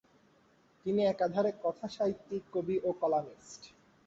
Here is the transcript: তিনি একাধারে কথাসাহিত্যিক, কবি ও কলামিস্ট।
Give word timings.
তিনি 0.85 1.01
একাধারে 1.05 1.51
কথাসাহিত্যিক, 1.63 2.43
কবি 2.53 2.75
ও 2.83 2.89
কলামিস্ট। 3.01 3.61